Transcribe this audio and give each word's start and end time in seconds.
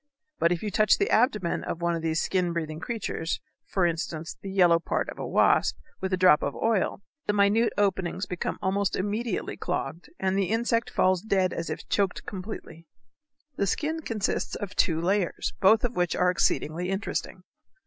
But 0.39 0.51
if 0.51 0.63
you 0.63 0.71
touch 0.71 0.97
the 0.97 1.11
abdomen 1.11 1.63
of 1.63 1.79
one 1.79 1.93
of 1.95 2.01
these 2.01 2.19
skin 2.19 2.53
breathing 2.53 2.79
creatures, 2.79 3.39
for 3.67 3.85
instance 3.85 4.35
the 4.41 4.49
yellow 4.49 4.79
part 4.79 5.07
of 5.09 5.19
a 5.19 5.27
wasp, 5.27 5.77
with 5.99 6.11
a 6.11 6.17
drop 6.17 6.41
of 6.41 6.55
oil, 6.55 7.03
the 7.27 7.33
minute 7.33 7.71
openings 7.77 8.25
become 8.25 8.57
almost 8.63 8.95
immediately 8.95 9.57
clogged 9.57 10.09
and 10.19 10.35
the 10.35 10.49
insect 10.49 10.89
falls 10.89 11.21
dead 11.21 11.53
as 11.53 11.69
if 11.69 11.87
choked 11.87 12.25
completely. 12.25 12.87
The 13.57 13.67
skin 13.67 13.99
consists 14.01 14.55
of 14.55 14.75
two 14.75 14.99
layers, 14.99 15.53
both 15.61 15.83
of 15.83 15.95
which 15.95 16.15
are 16.15 16.31
exceedingly 16.31 16.89
interesting. 16.89 17.43